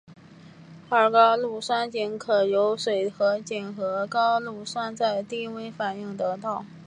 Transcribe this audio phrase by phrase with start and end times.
[0.89, 6.65] 二高氯酸肼可由水合肼和高氯酸在低温反应得到。